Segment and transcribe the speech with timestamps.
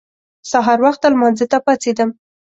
[0.51, 2.09] سهار وخته لمانځه ته پاڅېدم.